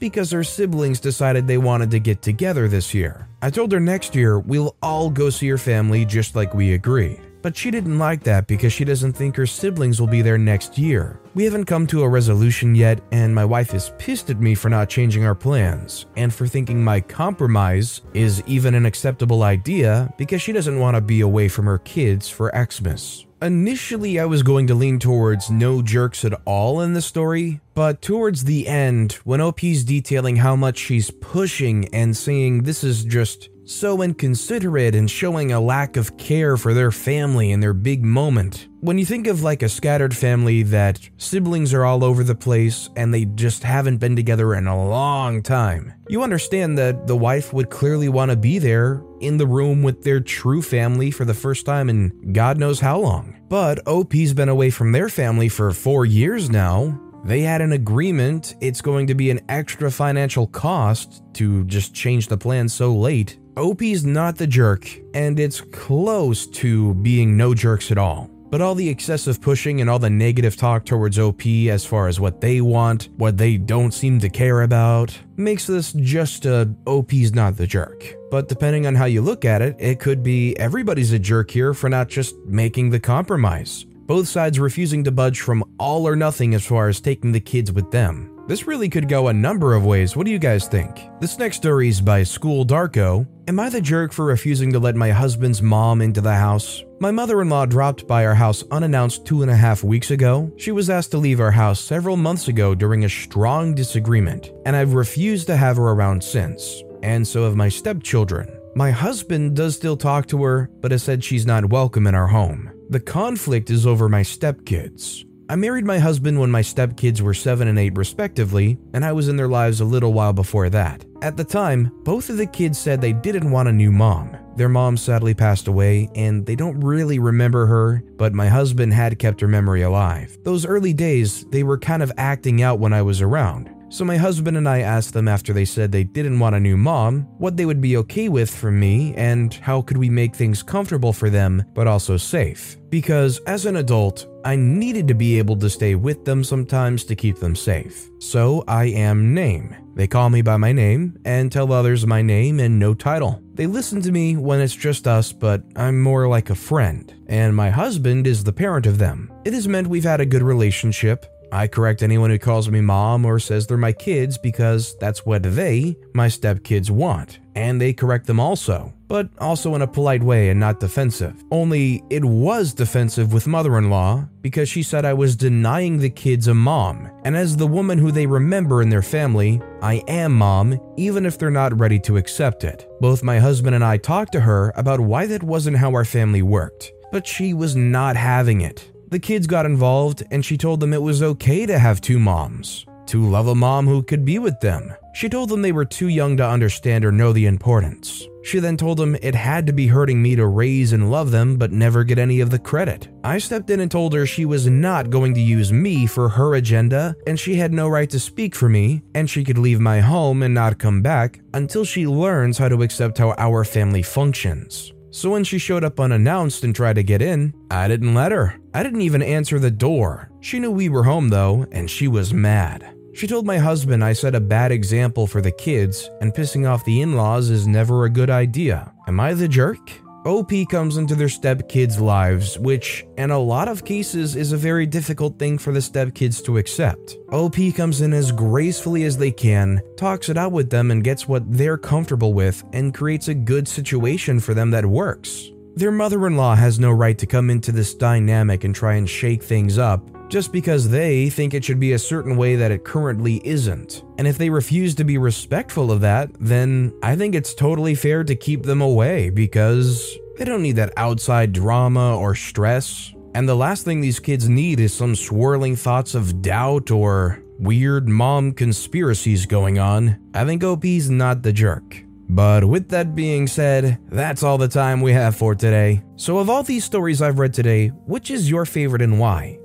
because 0.00 0.32
her 0.32 0.42
siblings 0.42 0.98
decided 0.98 1.46
they 1.46 1.58
wanted 1.58 1.92
to 1.92 2.00
get 2.00 2.22
together 2.22 2.66
this 2.66 2.92
year. 2.92 3.28
I 3.40 3.50
told 3.50 3.70
her 3.70 3.78
next 3.78 4.16
year 4.16 4.40
we'll 4.40 4.74
all 4.82 5.10
go 5.10 5.30
see 5.30 5.48
her 5.48 5.58
family 5.58 6.04
just 6.04 6.34
like 6.34 6.54
we 6.54 6.74
agreed. 6.74 7.20
But 7.44 7.58
she 7.58 7.70
didn't 7.70 7.98
like 7.98 8.22
that 8.22 8.46
because 8.46 8.72
she 8.72 8.86
doesn't 8.86 9.12
think 9.12 9.36
her 9.36 9.44
siblings 9.44 10.00
will 10.00 10.08
be 10.08 10.22
there 10.22 10.38
next 10.38 10.78
year. 10.78 11.20
We 11.34 11.44
haven't 11.44 11.66
come 11.66 11.86
to 11.88 12.02
a 12.02 12.08
resolution 12.08 12.74
yet, 12.74 13.02
and 13.12 13.34
my 13.34 13.44
wife 13.44 13.74
is 13.74 13.92
pissed 13.98 14.30
at 14.30 14.40
me 14.40 14.54
for 14.54 14.70
not 14.70 14.88
changing 14.88 15.26
our 15.26 15.34
plans, 15.34 16.06
and 16.16 16.32
for 16.32 16.46
thinking 16.46 16.82
my 16.82 17.02
compromise 17.02 18.00
is 18.14 18.42
even 18.46 18.74
an 18.74 18.86
acceptable 18.86 19.42
idea 19.42 20.10
because 20.16 20.40
she 20.40 20.52
doesn't 20.52 20.78
want 20.78 20.94
to 20.94 21.02
be 21.02 21.20
away 21.20 21.48
from 21.48 21.66
her 21.66 21.80
kids 21.80 22.30
for 22.30 22.50
Xmas. 22.50 23.26
Initially, 23.42 24.18
I 24.18 24.24
was 24.24 24.42
going 24.42 24.66
to 24.68 24.74
lean 24.74 24.98
towards 24.98 25.50
no 25.50 25.82
jerks 25.82 26.24
at 26.24 26.40
all 26.46 26.80
in 26.80 26.94
the 26.94 27.02
story, 27.02 27.60
but 27.74 28.00
towards 28.00 28.44
the 28.44 28.66
end, 28.66 29.12
when 29.24 29.42
OP's 29.42 29.84
detailing 29.84 30.36
how 30.36 30.56
much 30.56 30.78
she's 30.78 31.10
pushing 31.10 31.94
and 31.94 32.16
saying 32.16 32.62
this 32.62 32.82
is 32.82 33.04
just 33.04 33.50
so 33.64 34.02
inconsiderate 34.02 34.94
and 34.94 35.10
showing 35.10 35.52
a 35.52 35.60
lack 35.60 35.96
of 35.96 36.16
care 36.16 36.56
for 36.56 36.74
their 36.74 36.90
family 36.90 37.50
in 37.50 37.60
their 37.60 37.72
big 37.72 38.04
moment. 38.04 38.68
When 38.80 38.98
you 38.98 39.06
think 39.06 39.26
of 39.26 39.42
like 39.42 39.62
a 39.62 39.68
scattered 39.68 40.14
family 40.14 40.62
that 40.64 41.08
siblings 41.16 41.72
are 41.72 41.84
all 41.84 42.04
over 42.04 42.22
the 42.22 42.34
place 42.34 42.90
and 42.96 43.12
they 43.12 43.24
just 43.24 43.62
haven't 43.62 43.96
been 43.96 44.16
together 44.16 44.54
in 44.54 44.66
a 44.66 44.88
long 44.88 45.42
time, 45.42 45.94
you 46.08 46.22
understand 46.22 46.76
that 46.78 47.06
the 47.06 47.16
wife 47.16 47.52
would 47.52 47.70
clearly 47.70 48.08
want 48.08 48.30
to 48.30 48.36
be 48.36 48.58
there 48.58 49.02
in 49.20 49.38
the 49.38 49.46
room 49.46 49.82
with 49.82 50.02
their 50.02 50.20
true 50.20 50.60
family 50.60 51.10
for 51.10 51.24
the 51.24 51.34
first 51.34 51.64
time 51.64 51.88
in 51.88 52.32
God 52.32 52.58
knows 52.58 52.80
how 52.80 52.98
long. 52.98 53.40
But 53.48 53.86
OP's 53.86 54.32
been 54.34 54.48
away 54.48 54.70
from 54.70 54.92
their 54.92 55.08
family 55.08 55.48
for 55.48 55.70
four 55.72 56.04
years 56.04 56.50
now, 56.50 57.00
they 57.24 57.40
had 57.40 57.62
an 57.62 57.72
agreement, 57.72 58.54
it's 58.60 58.82
going 58.82 59.06
to 59.06 59.14
be 59.14 59.30
an 59.30 59.40
extra 59.48 59.90
financial 59.90 60.46
cost 60.46 61.22
to 61.34 61.64
just 61.64 61.94
change 61.94 62.28
the 62.28 62.36
plan 62.36 62.68
so 62.68 62.94
late. 62.94 63.38
OP's 63.56 64.04
not 64.04 64.36
the 64.36 64.46
jerk, 64.46 64.88
and 65.14 65.38
it's 65.38 65.60
close 65.60 66.46
to 66.46 66.94
being 66.94 67.36
no 67.36 67.54
jerks 67.54 67.92
at 67.92 67.98
all. 67.98 68.28
But 68.50 68.60
all 68.60 68.74
the 68.74 68.88
excessive 68.88 69.40
pushing 69.40 69.80
and 69.80 69.88
all 69.88 69.98
the 69.98 70.10
negative 70.10 70.56
talk 70.56 70.84
towards 70.84 71.18
OP 71.18 71.46
as 71.46 71.84
far 71.84 72.08
as 72.08 72.20
what 72.20 72.40
they 72.40 72.60
want, 72.60 73.08
what 73.16 73.36
they 73.36 73.56
don't 73.56 73.92
seem 73.92 74.18
to 74.20 74.28
care 74.28 74.62
about, 74.62 75.16
makes 75.36 75.66
this 75.66 75.92
just 75.92 76.46
a 76.46 76.72
OP's 76.86 77.32
not 77.32 77.56
the 77.56 77.66
jerk. 77.66 78.14
But 78.30 78.48
depending 78.48 78.86
on 78.86 78.94
how 78.94 79.06
you 79.06 79.22
look 79.22 79.44
at 79.44 79.62
it, 79.62 79.76
it 79.78 80.00
could 80.00 80.22
be 80.22 80.56
everybody's 80.58 81.12
a 81.12 81.18
jerk 81.18 81.50
here 81.50 81.74
for 81.74 81.88
not 81.88 82.08
just 82.08 82.36
making 82.46 82.90
the 82.90 83.00
compromise. 83.00 83.84
Both 84.06 84.28
sides 84.28 84.60
refusing 84.60 85.04
to 85.04 85.12
budge 85.12 85.40
from 85.40 85.64
all 85.78 86.06
or 86.06 86.16
nothing 86.16 86.54
as 86.54 86.66
far 86.66 86.88
as 86.88 87.00
taking 87.00 87.32
the 87.32 87.40
kids 87.40 87.72
with 87.72 87.90
them. 87.90 88.33
This 88.46 88.66
really 88.66 88.90
could 88.90 89.08
go 89.08 89.28
a 89.28 89.32
number 89.32 89.72
of 89.72 89.86
ways. 89.86 90.16
What 90.16 90.26
do 90.26 90.30
you 90.30 90.38
guys 90.38 90.68
think? 90.68 91.00
This 91.18 91.38
next 91.38 91.56
story 91.56 91.88
is 91.88 92.02
by 92.02 92.22
School 92.24 92.66
Darko. 92.66 93.26
Am 93.48 93.58
I 93.58 93.70
the 93.70 93.80
jerk 93.80 94.12
for 94.12 94.26
refusing 94.26 94.70
to 94.72 94.78
let 94.78 94.96
my 94.96 95.10
husband's 95.10 95.62
mom 95.62 96.02
into 96.02 96.20
the 96.20 96.34
house? 96.34 96.84
My 97.00 97.10
mother 97.10 97.40
in 97.40 97.48
law 97.48 97.64
dropped 97.64 98.06
by 98.06 98.26
our 98.26 98.34
house 98.34 98.62
unannounced 98.70 99.24
two 99.24 99.40
and 99.40 99.50
a 99.50 99.56
half 99.56 99.82
weeks 99.82 100.10
ago. 100.10 100.52
She 100.58 100.72
was 100.72 100.90
asked 100.90 101.10
to 101.12 101.18
leave 101.18 101.40
our 101.40 101.52
house 101.52 101.80
several 101.80 102.18
months 102.18 102.48
ago 102.48 102.74
during 102.74 103.06
a 103.06 103.08
strong 103.08 103.74
disagreement, 103.74 104.52
and 104.66 104.76
I've 104.76 104.92
refused 104.92 105.46
to 105.46 105.56
have 105.56 105.78
her 105.78 105.90
around 105.90 106.22
since. 106.22 106.82
And 107.02 107.26
so 107.26 107.44
have 107.44 107.56
my 107.56 107.70
stepchildren. 107.70 108.54
My 108.74 108.90
husband 108.90 109.56
does 109.56 109.74
still 109.74 109.96
talk 109.96 110.26
to 110.26 110.42
her, 110.42 110.68
but 110.82 110.90
has 110.90 111.02
said 111.02 111.24
she's 111.24 111.46
not 111.46 111.70
welcome 111.70 112.06
in 112.06 112.14
our 112.14 112.26
home. 112.26 112.70
The 112.90 113.00
conflict 113.00 113.70
is 113.70 113.86
over 113.86 114.10
my 114.10 114.20
stepkids. 114.22 115.24
I 115.46 115.56
married 115.56 115.84
my 115.84 115.98
husband 115.98 116.40
when 116.40 116.50
my 116.50 116.62
stepkids 116.62 117.20
were 117.20 117.34
7 117.34 117.68
and 117.68 117.78
8 117.78 117.98
respectively, 117.98 118.78
and 118.94 119.04
I 119.04 119.12
was 119.12 119.28
in 119.28 119.36
their 119.36 119.48
lives 119.48 119.80
a 119.80 119.84
little 119.84 120.14
while 120.14 120.32
before 120.32 120.70
that. 120.70 121.04
At 121.20 121.36
the 121.36 121.44
time, 121.44 121.90
both 122.02 122.30
of 122.30 122.38
the 122.38 122.46
kids 122.46 122.78
said 122.78 123.00
they 123.00 123.12
didn't 123.12 123.50
want 123.50 123.68
a 123.68 123.72
new 123.72 123.92
mom. 123.92 124.36
Their 124.56 124.70
mom 124.70 124.96
sadly 124.96 125.34
passed 125.34 125.68
away, 125.68 126.08
and 126.14 126.46
they 126.46 126.56
don't 126.56 126.80
really 126.80 127.18
remember 127.18 127.66
her, 127.66 128.02
but 128.16 128.32
my 128.32 128.48
husband 128.48 128.94
had 128.94 129.18
kept 129.18 129.40
her 129.42 129.48
memory 129.48 129.82
alive. 129.82 130.38
Those 130.44 130.64
early 130.64 130.94
days, 130.94 131.44
they 131.50 131.62
were 131.62 131.78
kind 131.78 132.02
of 132.02 132.12
acting 132.16 132.62
out 132.62 132.78
when 132.78 132.94
I 132.94 133.02
was 133.02 133.20
around. 133.20 133.70
So 133.94 134.04
my 134.04 134.16
husband 134.16 134.56
and 134.56 134.68
I 134.68 134.80
asked 134.80 135.12
them 135.12 135.28
after 135.28 135.52
they 135.52 135.64
said 135.64 135.92
they 135.92 136.02
didn't 136.02 136.40
want 136.40 136.56
a 136.56 136.58
new 136.58 136.76
mom, 136.76 137.28
what 137.38 137.56
they 137.56 137.64
would 137.64 137.80
be 137.80 137.96
okay 137.98 138.28
with 138.28 138.52
from 138.52 138.80
me 138.80 139.14
and 139.14 139.54
how 139.54 139.82
could 139.82 139.98
we 139.98 140.10
make 140.10 140.34
things 140.34 140.64
comfortable 140.64 141.12
for 141.12 141.30
them 141.30 141.62
but 141.74 141.86
also 141.86 142.16
safe. 142.16 142.76
Because 142.90 143.38
as 143.46 143.66
an 143.66 143.76
adult, 143.76 144.26
I 144.44 144.56
needed 144.56 145.06
to 145.06 145.14
be 145.14 145.38
able 145.38 145.54
to 145.58 145.70
stay 145.70 145.94
with 145.94 146.24
them 146.24 146.42
sometimes 146.42 147.04
to 147.04 147.14
keep 147.14 147.38
them 147.38 147.54
safe. 147.54 148.10
So 148.18 148.64
I 148.66 148.86
am 148.86 149.32
Name. 149.32 149.76
They 149.94 150.08
call 150.08 150.28
me 150.28 150.42
by 150.42 150.56
my 150.56 150.72
name 150.72 151.16
and 151.24 151.52
tell 151.52 151.72
others 151.72 152.04
my 152.04 152.20
name 152.20 152.58
and 152.58 152.80
no 152.80 152.94
title. 152.94 153.40
They 153.54 153.68
listen 153.68 154.02
to 154.02 154.10
me 154.10 154.36
when 154.36 154.60
it's 154.60 154.74
just 154.74 155.06
us, 155.06 155.32
but 155.32 155.62
I'm 155.76 156.02
more 156.02 156.26
like 156.26 156.50
a 156.50 156.56
friend, 156.56 157.14
and 157.28 157.54
my 157.54 157.70
husband 157.70 158.26
is 158.26 158.42
the 158.42 158.52
parent 158.52 158.86
of 158.86 158.98
them. 158.98 159.32
It 159.44 159.52
has 159.52 159.68
meant 159.68 159.86
we've 159.86 160.02
had 160.02 160.20
a 160.20 160.26
good 160.26 160.42
relationship, 160.42 161.26
I 161.54 161.68
correct 161.68 162.02
anyone 162.02 162.30
who 162.30 162.38
calls 162.40 162.68
me 162.68 162.80
mom 162.80 163.24
or 163.24 163.38
says 163.38 163.68
they're 163.68 163.76
my 163.76 163.92
kids 163.92 164.36
because 164.38 164.96
that's 164.98 165.24
what 165.24 165.44
they, 165.44 165.96
my 166.12 166.26
stepkids, 166.26 166.90
want, 166.90 167.38
and 167.54 167.80
they 167.80 167.92
correct 167.92 168.26
them 168.26 168.40
also, 168.40 168.92
but 169.06 169.28
also 169.38 169.76
in 169.76 169.82
a 169.82 169.86
polite 169.86 170.24
way 170.24 170.48
and 170.48 170.58
not 170.58 170.80
defensive. 170.80 171.44
Only 171.52 172.02
it 172.10 172.24
was 172.24 172.74
defensive 172.74 173.32
with 173.32 173.46
mother 173.46 173.78
in 173.78 173.88
law 173.88 174.24
because 174.42 174.68
she 174.68 174.82
said 174.82 175.04
I 175.04 175.14
was 175.14 175.36
denying 175.36 175.98
the 175.98 176.10
kids 176.10 176.48
a 176.48 176.54
mom, 176.54 177.08
and 177.24 177.36
as 177.36 177.56
the 177.56 177.68
woman 177.68 177.98
who 177.98 178.10
they 178.10 178.26
remember 178.26 178.82
in 178.82 178.88
their 178.88 179.00
family, 179.00 179.62
I 179.80 180.02
am 180.08 180.32
mom 180.32 180.80
even 180.96 181.24
if 181.24 181.38
they're 181.38 181.52
not 181.52 181.78
ready 181.78 182.00
to 182.00 182.16
accept 182.16 182.64
it. 182.64 182.90
Both 183.00 183.22
my 183.22 183.38
husband 183.38 183.76
and 183.76 183.84
I 183.84 183.98
talked 183.98 184.32
to 184.32 184.40
her 184.40 184.72
about 184.74 184.98
why 184.98 185.26
that 185.26 185.44
wasn't 185.44 185.76
how 185.76 185.92
our 185.92 186.04
family 186.04 186.42
worked, 186.42 186.90
but 187.12 187.28
she 187.28 187.54
was 187.54 187.76
not 187.76 188.16
having 188.16 188.62
it. 188.62 188.90
The 189.14 189.20
kids 189.20 189.46
got 189.46 189.64
involved 189.64 190.24
and 190.32 190.44
she 190.44 190.58
told 190.58 190.80
them 190.80 190.92
it 190.92 191.00
was 191.00 191.22
okay 191.22 191.66
to 191.66 191.78
have 191.78 192.00
two 192.00 192.18
moms, 192.18 192.84
to 193.06 193.22
love 193.22 193.46
a 193.46 193.54
mom 193.54 193.86
who 193.86 194.02
could 194.02 194.24
be 194.24 194.40
with 194.40 194.58
them. 194.58 194.92
She 195.14 195.28
told 195.28 195.50
them 195.50 195.62
they 195.62 195.70
were 195.70 195.84
too 195.84 196.08
young 196.08 196.36
to 196.38 196.44
understand 196.44 197.04
or 197.04 197.12
know 197.12 197.32
the 197.32 197.46
importance. 197.46 198.26
She 198.42 198.58
then 198.58 198.76
told 198.76 198.98
them 198.98 199.16
it 199.22 199.36
had 199.36 199.68
to 199.68 199.72
be 199.72 199.86
hurting 199.86 200.20
me 200.20 200.34
to 200.34 200.48
raise 200.48 200.92
and 200.92 201.12
love 201.12 201.30
them 201.30 201.58
but 201.58 201.70
never 201.70 202.02
get 202.02 202.18
any 202.18 202.40
of 202.40 202.50
the 202.50 202.58
credit. 202.58 203.06
I 203.22 203.38
stepped 203.38 203.70
in 203.70 203.78
and 203.78 203.88
told 203.88 204.14
her 204.14 204.26
she 204.26 204.46
was 204.46 204.66
not 204.66 205.10
going 205.10 205.32
to 205.34 205.40
use 205.40 205.72
me 205.72 206.08
for 206.08 206.28
her 206.30 206.56
agenda 206.56 207.14
and 207.24 207.38
she 207.38 207.54
had 207.54 207.72
no 207.72 207.88
right 207.88 208.10
to 208.10 208.18
speak 208.18 208.56
for 208.56 208.68
me 208.68 209.04
and 209.14 209.30
she 209.30 209.44
could 209.44 209.58
leave 209.58 209.78
my 209.78 210.00
home 210.00 210.42
and 210.42 210.52
not 210.52 210.80
come 210.80 211.02
back 211.02 211.38
until 211.52 211.84
she 211.84 212.04
learns 212.04 212.58
how 212.58 212.68
to 212.68 212.82
accept 212.82 213.18
how 213.18 213.32
our 213.38 213.62
family 213.62 214.02
functions. 214.02 214.92
So 215.14 215.30
when 215.30 215.44
she 215.44 215.58
showed 215.58 215.84
up 215.84 216.00
unannounced 216.00 216.64
and 216.64 216.74
tried 216.74 216.96
to 216.96 217.04
get 217.04 217.22
in, 217.22 217.54
I 217.70 217.86
didn't 217.86 218.16
let 218.16 218.32
her. 218.32 218.58
I 218.74 218.82
didn't 218.82 219.02
even 219.02 219.22
answer 219.22 219.60
the 219.60 219.70
door. 219.70 220.28
She 220.40 220.58
knew 220.58 220.72
we 220.72 220.88
were 220.88 221.04
home 221.04 221.28
though, 221.28 221.66
and 221.70 221.88
she 221.88 222.08
was 222.08 222.34
mad. 222.34 222.92
She 223.12 223.28
told 223.28 223.46
my 223.46 223.58
husband 223.58 224.02
I 224.02 224.12
set 224.12 224.34
a 224.34 224.40
bad 224.40 224.72
example 224.72 225.28
for 225.28 225.40
the 225.40 225.52
kids, 225.52 226.10
and 226.20 226.34
pissing 226.34 226.68
off 226.68 226.84
the 226.84 227.00
in 227.00 227.14
laws 227.14 227.48
is 227.48 227.68
never 227.68 228.04
a 228.04 228.10
good 228.10 228.28
idea. 228.28 228.92
Am 229.06 229.20
I 229.20 229.34
the 229.34 229.46
jerk? 229.46 229.78
OP 230.24 230.52
comes 230.70 230.96
into 230.96 231.14
their 231.14 231.26
stepkids' 231.26 232.00
lives, 232.00 232.58
which, 232.58 233.04
in 233.18 233.30
a 233.30 233.38
lot 233.38 233.68
of 233.68 233.84
cases, 233.84 234.36
is 234.36 234.52
a 234.52 234.56
very 234.56 234.86
difficult 234.86 235.38
thing 235.38 235.58
for 235.58 235.70
the 235.70 235.80
stepkids 235.80 236.42
to 236.42 236.56
accept. 236.56 237.18
OP 237.30 237.56
comes 237.76 238.00
in 238.00 238.14
as 238.14 238.32
gracefully 238.32 239.04
as 239.04 239.18
they 239.18 239.30
can, 239.30 239.82
talks 239.98 240.30
it 240.30 240.38
out 240.38 240.50
with 240.50 240.70
them, 240.70 240.90
and 240.90 241.04
gets 241.04 241.28
what 241.28 241.42
they're 241.52 241.76
comfortable 241.76 242.32
with, 242.32 242.64
and 242.72 242.94
creates 242.94 243.28
a 243.28 243.34
good 243.34 243.68
situation 243.68 244.40
for 244.40 244.54
them 244.54 244.70
that 244.70 244.86
works. 244.86 245.50
Their 245.76 245.92
mother 245.92 246.26
in 246.26 246.36
law 246.36 246.54
has 246.54 246.78
no 246.78 246.90
right 246.90 247.18
to 247.18 247.26
come 247.26 247.50
into 247.50 247.70
this 247.70 247.94
dynamic 247.94 248.64
and 248.64 248.74
try 248.74 248.94
and 248.94 249.08
shake 249.08 249.42
things 249.42 249.76
up 249.76 250.23
just 250.34 250.50
because 250.50 250.88
they 250.88 251.30
think 251.30 251.54
it 251.54 251.64
should 251.64 251.78
be 251.78 251.92
a 251.92 251.98
certain 251.98 252.36
way 252.36 252.56
that 252.56 252.72
it 252.72 252.82
currently 252.82 253.40
isn't. 253.46 254.02
And 254.18 254.26
if 254.26 254.36
they 254.36 254.50
refuse 254.50 254.92
to 254.96 255.04
be 255.04 255.16
respectful 255.16 255.92
of 255.92 256.00
that, 256.00 256.28
then 256.40 256.92
I 257.04 257.14
think 257.14 257.36
it's 257.36 257.54
totally 257.54 257.94
fair 257.94 258.24
to 258.24 258.34
keep 258.34 258.64
them 258.64 258.80
away 258.80 259.30
because 259.30 260.18
they 260.36 260.44
don't 260.44 260.62
need 260.62 260.74
that 260.74 260.92
outside 260.96 261.52
drama 261.52 262.18
or 262.18 262.34
stress. 262.34 263.14
And 263.36 263.48
the 263.48 263.54
last 263.54 263.84
thing 263.84 264.00
these 264.00 264.18
kids 264.18 264.48
need 264.48 264.80
is 264.80 264.92
some 264.92 265.14
swirling 265.14 265.76
thoughts 265.76 266.16
of 266.16 266.42
doubt 266.42 266.90
or 266.90 267.40
weird 267.60 268.08
mom 268.08 268.54
conspiracies 268.54 269.46
going 269.46 269.78
on. 269.78 270.18
I 270.34 270.44
think 270.44 270.64
OP's 270.64 271.10
not 271.10 271.44
the 271.44 271.52
jerk. 271.52 272.02
But 272.28 272.64
with 272.64 272.88
that 272.88 273.14
being 273.14 273.46
said, 273.46 274.00
that's 274.10 274.42
all 274.42 274.58
the 274.58 274.66
time 274.66 275.00
we 275.00 275.12
have 275.12 275.36
for 275.36 275.54
today. 275.54 276.02
So, 276.16 276.38
of 276.38 276.50
all 276.50 276.64
these 276.64 276.84
stories 276.84 277.22
I've 277.22 277.38
read 277.38 277.54
today, 277.54 277.88
which 277.88 278.32
is 278.32 278.50
your 278.50 278.64
favorite 278.64 279.02
and 279.02 279.20
why? 279.20 279.60